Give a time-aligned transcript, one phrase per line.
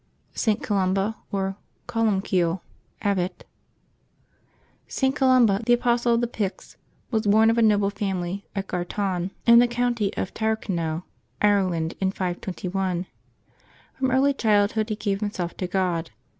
[0.33, 0.63] ST.
[0.63, 2.59] COLUMBA, or COLUMKILLE,
[3.03, 3.45] Abbot.
[4.89, 5.11] [t.
[5.11, 6.75] Columba, the apostle of the Picts,
[7.11, 11.05] was born of a noble family, at Gartan, in the county of Tyrcon nel,
[11.39, 13.05] Ireland, in 521.
[13.93, 16.09] From early childhood he gave himself to God.